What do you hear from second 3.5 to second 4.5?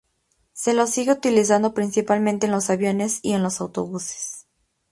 autobuses.